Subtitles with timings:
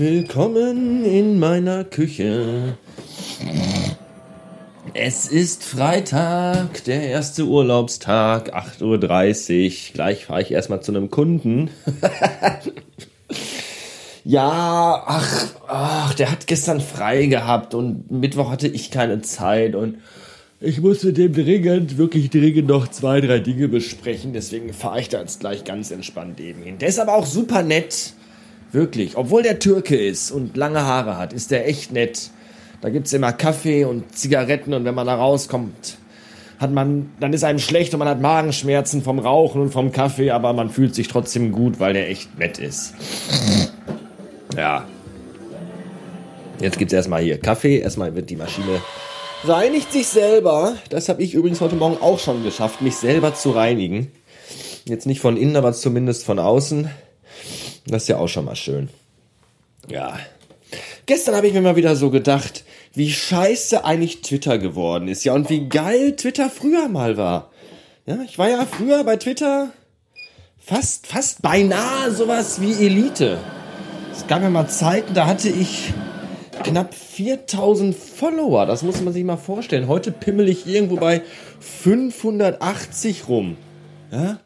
[0.00, 2.78] willkommen in meiner Küche.
[4.94, 9.92] Es ist Freitag, der erste Urlaubstag, 8.30 Uhr.
[9.92, 11.68] Gleich fahre ich erstmal zu einem Kunden.
[14.24, 19.98] ja, ach, ach, der hat gestern frei gehabt und Mittwoch hatte ich keine Zeit und
[20.62, 24.32] ich muss mit dem dringend, wirklich dringend noch zwei, drei Dinge besprechen.
[24.32, 26.78] Deswegen fahre ich da jetzt gleich ganz entspannt eben hin.
[26.78, 28.14] Der ist aber auch super nett.
[28.72, 29.16] Wirklich.
[29.16, 32.30] Obwohl der Türke ist und lange Haare hat, ist der echt nett.
[32.80, 35.98] Da gibt's immer Kaffee und Zigaretten und wenn man da rauskommt,
[36.58, 40.30] hat man, dann ist einem schlecht und man hat Magenschmerzen vom Rauchen und vom Kaffee,
[40.30, 42.94] aber man fühlt sich trotzdem gut, weil der echt nett ist.
[44.56, 44.86] Ja.
[46.60, 47.78] Jetzt gibt's erstmal hier Kaffee.
[47.78, 48.80] Erstmal wird die Maschine
[49.44, 50.76] reinigt sich selber.
[50.88, 54.12] Das habe ich übrigens heute Morgen auch schon geschafft, mich selber zu reinigen.
[54.84, 56.90] Jetzt nicht von innen, aber zumindest von außen.
[57.86, 58.88] Das ist ja auch schon mal schön.
[59.88, 60.18] Ja.
[61.06, 62.64] Gestern habe ich mir mal wieder so gedacht,
[62.94, 65.24] wie scheiße eigentlich Twitter geworden ist.
[65.24, 67.50] Ja, und wie geil Twitter früher mal war.
[68.06, 69.70] Ja, ich war ja früher bei Twitter
[70.58, 73.38] fast, fast beinahe sowas wie Elite.
[74.12, 75.92] Es gab ja mal Zeiten, da hatte ich
[76.62, 78.66] knapp 4000 Follower.
[78.66, 79.88] Das muss man sich mal vorstellen.
[79.88, 81.22] Heute pimmel ich irgendwo bei
[81.60, 83.56] 580 rum.
[84.10, 84.38] Ja?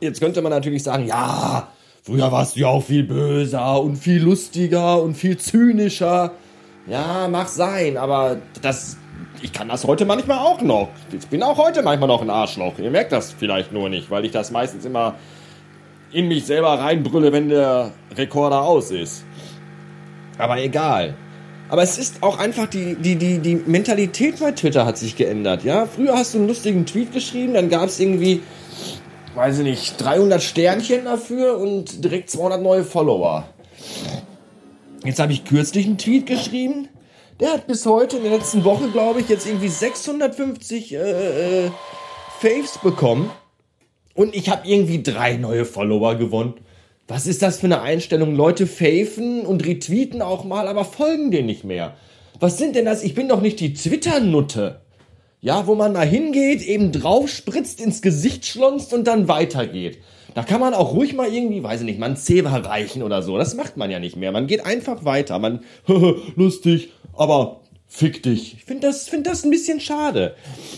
[0.00, 1.68] Jetzt könnte man natürlich sagen, ja,
[2.02, 6.32] früher warst du ja auch viel böser und viel lustiger und viel zynischer.
[6.86, 8.96] Ja, mag sein, aber das,
[9.42, 10.88] ich kann das heute manchmal auch noch.
[11.12, 12.78] Ich bin auch heute manchmal noch ein Arschloch.
[12.78, 15.14] Ihr merkt das vielleicht nur nicht, weil ich das meistens immer
[16.12, 19.24] in mich selber reinbrülle, wenn der Rekorder aus ist.
[20.38, 21.14] Aber egal.
[21.68, 25.62] Aber es ist auch einfach die, die, die, die Mentalität bei Twitter hat sich geändert,
[25.62, 25.86] ja?
[25.86, 28.42] Früher hast du einen lustigen Tweet geschrieben, dann gab es irgendwie,
[29.34, 33.44] weiß ich nicht, 300 Sternchen dafür und direkt 200 neue Follower.
[35.04, 36.88] Jetzt habe ich kürzlich einen Tweet geschrieben,
[37.40, 41.70] der hat bis heute, in der letzten Woche, glaube ich, jetzt irgendwie 650 äh, äh,
[42.38, 43.30] Faves bekommen.
[44.14, 46.54] Und ich habe irgendwie drei neue Follower gewonnen.
[47.08, 48.34] Was ist das für eine Einstellung?
[48.34, 51.94] Leute faven und retweeten auch mal, aber folgen dir nicht mehr.
[52.38, 53.02] Was sind denn das?
[53.02, 54.82] Ich bin doch nicht die Twitter-Nutte.
[55.42, 59.98] Ja, wo man mal hingeht, eben drauf spritzt, ins Gesicht schlonzt und dann weitergeht.
[60.34, 63.22] Da kann man auch ruhig mal irgendwie, weiß ich nicht, mal ein Zewa reichen oder
[63.22, 63.38] so.
[63.38, 64.32] Das macht man ja nicht mehr.
[64.32, 65.38] Man geht einfach weiter.
[65.38, 65.60] Man,
[66.36, 68.54] lustig, aber fick dich.
[68.54, 70.34] Ich finde das, find das ein bisschen schade.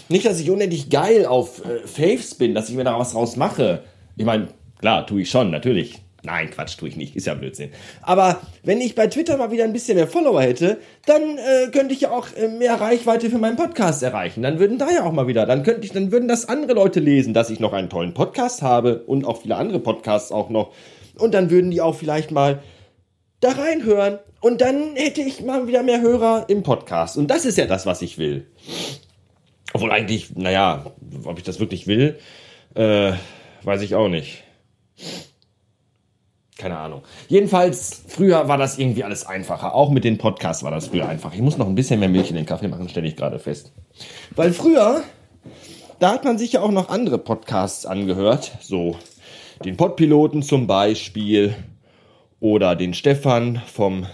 [0.09, 3.37] Nicht, dass ich unendlich geil auf äh, Faves bin, dass ich mir da was draus
[3.37, 3.83] mache.
[4.17, 5.99] Ich meine, klar, tue ich schon, natürlich.
[6.25, 7.17] Nein, Quatsch, tue ich nicht.
[7.17, 7.71] Ist ja Blödsinn.
[8.01, 11.95] Aber wenn ich bei Twitter mal wieder ein bisschen mehr Follower hätte, dann äh, könnte
[11.95, 14.43] ich ja auch äh, mehr Reichweite für meinen Podcast erreichen.
[14.43, 17.01] Dann würden da ja auch mal wieder, dann könnte ich, dann würden das andere Leute
[17.01, 20.73] lesen, dass ich noch einen tollen Podcast habe und auch viele andere Podcasts auch noch.
[21.19, 22.63] Und dann würden die auch vielleicht mal
[23.41, 24.21] da reinhören.
[24.41, 27.17] Und dann hätte ich mal wieder mehr Hörer im Podcast.
[27.17, 28.47] Und das ist ja das, was ich will.
[29.73, 30.85] Obwohl eigentlich, naja,
[31.25, 32.19] ob ich das wirklich will,
[32.75, 33.13] äh,
[33.65, 34.45] weiß ich auch nicht.
[36.63, 37.03] Keine Ahnung.
[37.27, 39.75] Jedenfalls, früher war das irgendwie alles einfacher.
[39.75, 41.35] Auch mit den Podcasts war das früher einfach.
[41.35, 43.73] Ich muss noch ein bisschen mehr Milch in den Kaffee machen, stelle ich gerade fest.
[44.37, 45.03] Weil früher,
[45.99, 48.53] da hat man sich ja auch noch andere Podcasts angehört.
[48.61, 48.95] So
[49.65, 51.57] den Podpiloten zum Beispiel.
[52.39, 54.07] Oder den Stefan vom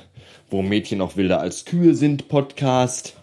[0.49, 3.15] Wo Mädchen noch wilder als Kühe sind Podcast.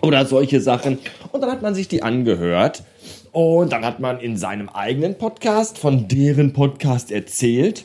[0.00, 0.98] Oder solche Sachen.
[1.30, 2.82] Und dann hat man sich die angehört.
[3.30, 7.84] Und dann hat man in seinem eigenen Podcast von deren Podcast erzählt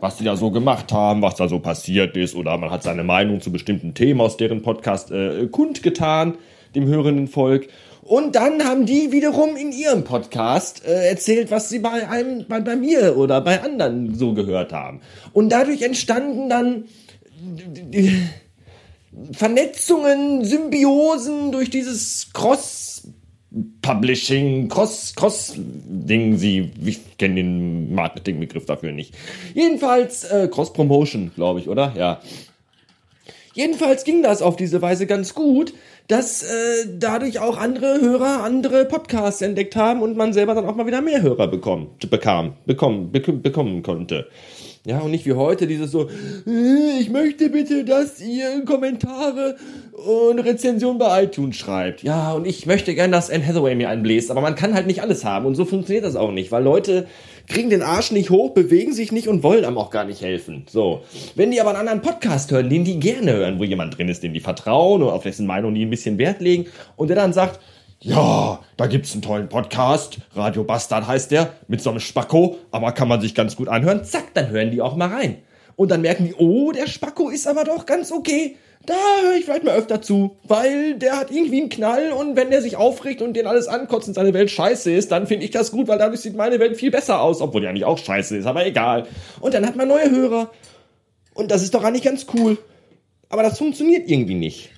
[0.00, 3.04] was die da so gemacht haben, was da so passiert ist, oder man hat seine
[3.04, 6.38] Meinung zu bestimmten Themen aus deren Podcast äh, kundgetan,
[6.74, 7.68] dem hörenden Volk.
[8.02, 12.60] Und dann haben die wiederum in ihrem Podcast äh, erzählt, was sie bei einem, bei,
[12.60, 15.00] bei mir oder bei anderen so gehört haben.
[15.32, 16.84] Und dadurch entstanden dann
[19.32, 22.97] Vernetzungen, Symbiosen durch dieses Cross
[23.80, 29.14] Publishing, Cross, Cross-Ding, sie, ich kenne den Marketingbegriff dafür nicht.
[29.54, 31.94] Jedenfalls, äh, Cross-Promotion, glaube ich, oder?
[31.96, 32.20] Ja.
[33.54, 35.72] Jedenfalls ging das auf diese Weise ganz gut,
[36.08, 36.46] dass äh,
[36.98, 41.00] dadurch auch andere Hörer andere Podcasts entdeckt haben und man selber dann auch mal wieder
[41.00, 44.28] mehr Hörer bekommen, bekam, bekommen, bekommen konnte.
[44.84, 49.56] Ja, und nicht wie heute dieses so, äh, ich möchte bitte, dass ihr Kommentare
[50.08, 52.02] und Rezension bei iTunes schreibt.
[52.02, 55.02] Ja, und ich möchte gern, dass Anne Hathaway mir einbläst, aber man kann halt nicht
[55.02, 57.06] alles haben und so funktioniert das auch nicht, weil Leute
[57.46, 60.64] kriegen den Arsch nicht hoch, bewegen sich nicht und wollen einem auch gar nicht helfen.
[60.66, 61.02] So.
[61.34, 64.22] Wenn die aber einen anderen Podcast hören, den die gerne hören, wo jemand drin ist,
[64.22, 66.66] dem die vertrauen oder auf dessen Meinung die ein bisschen Wert legen
[66.96, 67.60] und der dann sagt,
[68.00, 72.92] ja, da gibt's einen tollen Podcast, Radio Bastard heißt der, mit so einem Spacko, aber
[72.92, 74.04] kann man sich ganz gut anhören.
[74.04, 75.36] Zack, dann hören die auch mal rein.
[75.76, 78.56] Und dann merken die, oh, der Spacko ist aber doch ganz okay.
[78.88, 82.50] Da höre ich vielleicht mal öfter zu, weil der hat irgendwie einen Knall und wenn
[82.50, 85.50] der sich aufregt und den alles ankotzt und seine Welt scheiße ist, dann finde ich
[85.50, 88.38] das gut, weil dadurch sieht meine Welt viel besser aus, obwohl die eigentlich auch scheiße
[88.38, 89.06] ist, aber egal.
[89.40, 90.50] Und dann hat man neue Hörer.
[91.34, 92.56] Und das ist doch eigentlich ganz cool.
[93.28, 94.70] Aber das funktioniert irgendwie nicht.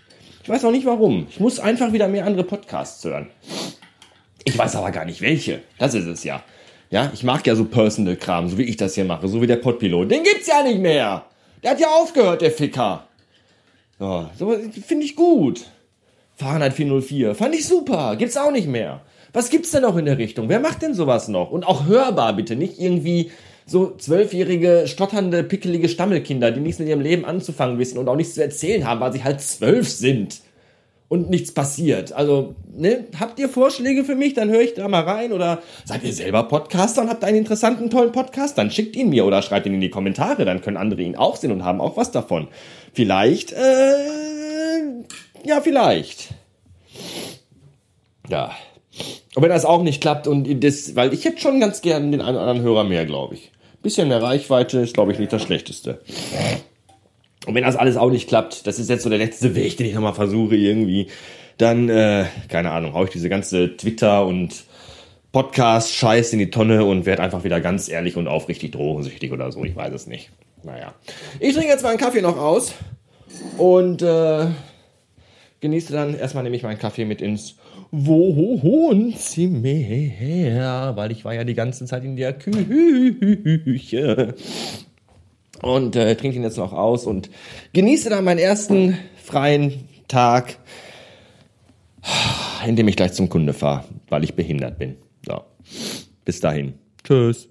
[0.42, 1.28] Ich weiß auch nicht warum.
[1.30, 3.28] Ich muss einfach wieder mehr andere Podcasts hören.
[4.42, 5.62] Ich weiß aber gar nicht welche.
[5.78, 6.42] Das ist es ja.
[6.90, 9.54] Ja, ich mag ja so Personal-Kram, so wie ich das hier mache, so wie der
[9.54, 10.10] Podpilot.
[10.10, 11.26] Den gibt's ja nicht mehr.
[11.62, 13.06] Der hat ja aufgehört, der Ficker.
[14.38, 14.52] So
[14.87, 15.67] finde ich gut.
[16.35, 18.17] Fahrenheit 404, fand ich super.
[18.17, 19.02] Gibt's auch nicht mehr.
[19.35, 20.49] Was gibt's denn noch in der Richtung?
[20.49, 21.50] Wer macht denn sowas noch?
[21.50, 23.31] Und auch hörbar bitte, nicht irgendwie
[23.67, 28.35] so zwölfjährige, stotternde, pickelige Stammelkinder, die nichts in ihrem Leben anzufangen wissen und auch nichts
[28.35, 30.41] zu erzählen haben, weil sie halt zwölf sind
[31.10, 32.12] und nichts passiert.
[32.12, 34.34] Also, ne, habt ihr Vorschläge für mich?
[34.34, 35.32] Dann höre ich da mal rein.
[35.32, 38.56] Oder seid ihr selber Podcaster und habt einen interessanten, tollen Podcast?
[38.56, 40.44] Dann schickt ihn mir oder schreibt ihn in die Kommentare.
[40.44, 42.46] Dann können andere ihn auch sehen und haben auch was davon.
[42.92, 43.56] Vielleicht, äh,
[45.44, 46.28] ja, vielleicht.
[48.28, 48.52] Ja.
[49.34, 52.20] Und wenn das auch nicht klappt und das, weil ich hätte schon ganz gern den
[52.20, 53.50] einen oder anderen Hörer mehr, glaube ich.
[53.82, 56.02] Bisschen mehr Reichweite ist, glaube ich, nicht das Schlechteste.
[57.46, 59.87] Und wenn das alles auch nicht klappt, das ist jetzt so der letzte Weg, den
[59.87, 61.08] ich nochmal versuche irgendwie,
[61.56, 64.64] dann, äh, keine Ahnung, hau ich diese ganze Twitter- und
[65.32, 69.64] Podcast-Scheiß in die Tonne und werde einfach wieder ganz ehrlich und aufrichtig drogensüchtig oder so.
[69.64, 70.31] Ich weiß es nicht.
[70.64, 70.94] Naja.
[71.38, 72.75] Ich trinke jetzt meinen Kaffee noch aus
[73.56, 74.46] und äh,
[75.60, 77.56] genieße dann erstmal nämlich meinen Kaffee mit ins
[77.93, 79.62] Wohnzimmer,
[80.96, 84.34] weil ich war ja die ganze Zeit in der Küche.
[85.62, 87.30] Und äh, trinke ihn jetzt noch aus und
[87.72, 90.58] genieße dann meinen ersten freien Tag,
[92.66, 94.96] in dem ich gleich zum Kunde fahre, weil ich behindert bin.
[95.26, 95.42] So.
[96.24, 96.74] Bis dahin.
[97.04, 97.48] Tschüss.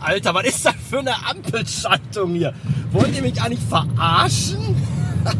[0.00, 2.54] Alter, was ist das für eine Ampelschaltung hier?
[2.92, 4.76] Wollt ihr mich eigentlich verarschen?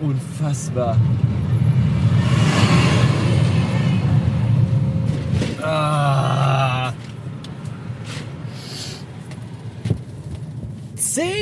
[0.00, 0.96] Unfassbar.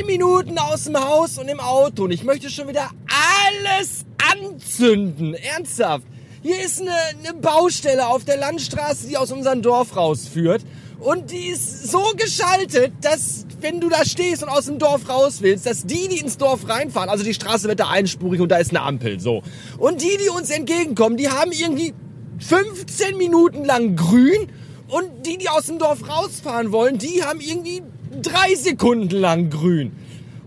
[0.05, 5.33] Minuten aus dem Haus und im Auto und ich möchte schon wieder alles anzünden.
[5.33, 6.05] Ernsthaft.
[6.41, 10.63] Hier ist eine, eine Baustelle auf der Landstraße, die aus unserem Dorf rausführt.
[10.99, 15.41] Und die ist so geschaltet, dass wenn du da stehst und aus dem Dorf raus
[15.41, 18.57] willst, dass die, die ins Dorf reinfahren, also die Straße wird da einspurig und da
[18.57, 19.41] ist eine Ampel, so.
[19.77, 21.93] Und die, die uns entgegenkommen, die haben irgendwie
[22.39, 24.49] 15 Minuten lang grün
[24.87, 27.81] und die, die aus dem Dorf rausfahren wollen, die haben irgendwie
[28.21, 29.91] drei Sekunden lang grün.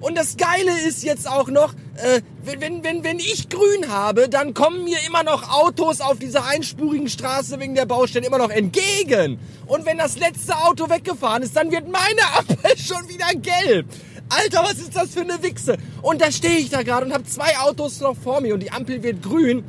[0.01, 4.55] Und das Geile ist jetzt auch noch, äh, wenn, wenn, wenn ich grün habe, dann
[4.55, 9.41] kommen mir immer noch Autos auf dieser einspurigen Straße wegen der Baustelle immer noch entgegen.
[9.67, 13.87] Und wenn das letzte Auto weggefahren ist, dann wird meine Ampel schon wieder gelb.
[14.29, 15.77] Alter, was ist das für eine Wichse?
[16.03, 18.71] Und da stehe ich da gerade und habe zwei Autos noch vor mir und die
[18.71, 19.65] Ampel wird grün.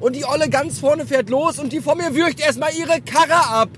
[0.00, 3.48] Und die Olle ganz vorne fährt los und die vor mir würgt erstmal ihre Karre
[3.48, 3.68] ab.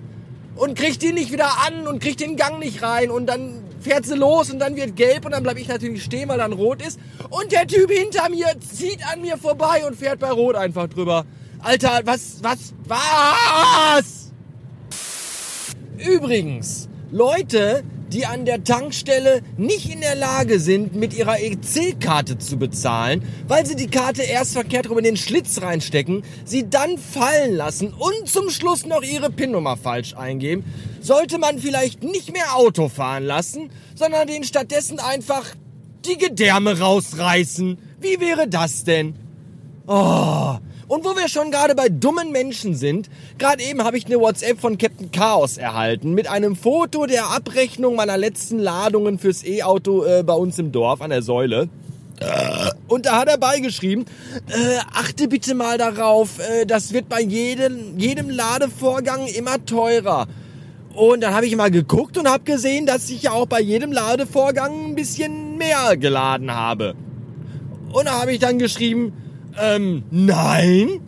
[0.55, 3.11] Und kriegt die nicht wieder an und kriegt den Gang nicht rein.
[3.11, 6.29] Und dann fährt sie los und dann wird gelb und dann bleibe ich natürlich stehen,
[6.29, 6.99] weil dann rot ist.
[7.31, 11.25] Und der Typ hinter mir zieht an mir vorbei und fährt bei Rot einfach drüber.
[11.61, 14.33] Alter, was, was, was?
[15.99, 22.57] Übrigens, Leute, die an der Tankstelle nicht in der Lage sind, mit ihrer EC-Karte zu
[22.57, 27.55] bezahlen, weil sie die Karte erst verkehrt rum in den Schlitz reinstecken, sie dann fallen
[27.55, 30.65] lassen und zum Schluss noch ihre PIN-Nummer falsch eingeben,
[31.01, 35.45] sollte man vielleicht nicht mehr Auto fahren lassen, sondern den stattdessen einfach
[36.07, 37.79] die Gedärme rausreißen.
[38.01, 39.15] Wie wäre das denn?
[39.87, 40.57] Oh,
[40.89, 44.61] und wo wir schon gerade bei dummen Menschen sind, gerade eben habe ich eine WhatsApp
[44.61, 50.23] von Captain Chaos erhalten mit einem Foto der Abrechnung meiner letzten Ladungen fürs E-Auto äh,
[50.23, 51.69] bei uns im Dorf an der Säule.
[52.89, 54.07] Und da hat er beigeschrieben,
[54.49, 60.27] äh, achte bitte mal darauf, äh, das wird bei jedem, jedem Ladevorgang immer teurer.
[60.95, 63.93] Und dann habe ich mal geguckt und habe gesehen, dass ich ja auch bei jedem
[63.93, 66.95] Ladevorgang ein bisschen mehr geladen habe.
[67.93, 69.13] Und da habe ich dann geschrieben,
[69.59, 71.01] ähm, nein.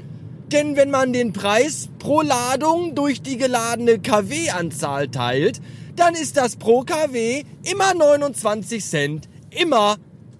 [0.52, 5.60] Denn wenn man den Preis pro Ladung durch die geladene KW-Anzahl teilt,
[5.94, 9.28] dann ist das pro KW immer 29 Cent.
[9.50, 9.96] Immer.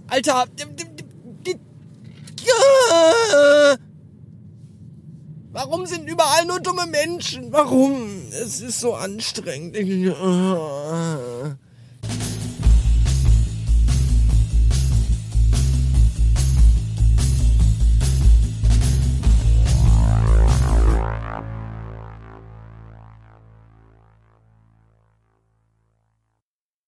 [0.06, 0.46] Alter.
[5.52, 7.52] Warum sind überall nur dumme Menschen?
[7.52, 8.08] Warum?
[8.30, 9.76] Es ist so anstrengend.